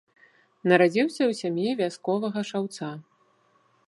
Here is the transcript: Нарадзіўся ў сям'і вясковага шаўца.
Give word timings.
Нарадзіўся 0.71 1.19
ў 1.25 1.33
сям'і 1.41 1.75
вясковага 1.81 2.39
шаўца. 2.53 2.91